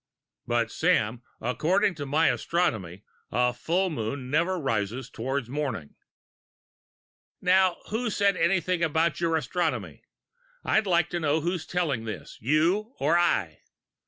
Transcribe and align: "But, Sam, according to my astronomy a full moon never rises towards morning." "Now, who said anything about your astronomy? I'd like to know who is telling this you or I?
"But, 0.47 0.71
Sam, 0.71 1.21
according 1.39 1.93
to 1.93 2.07
my 2.07 2.29
astronomy 2.31 3.03
a 3.31 3.53
full 3.53 3.91
moon 3.91 4.31
never 4.31 4.57
rises 4.59 5.11
towards 5.11 5.47
morning." 5.47 5.93
"Now, 7.39 7.77
who 7.91 8.09
said 8.09 8.35
anything 8.35 8.81
about 8.81 9.21
your 9.21 9.35
astronomy? 9.35 10.01
I'd 10.63 10.87
like 10.87 11.11
to 11.11 11.19
know 11.19 11.41
who 11.41 11.51
is 11.51 11.67
telling 11.67 12.05
this 12.05 12.39
you 12.41 12.95
or 12.97 13.15
I? 13.15 13.59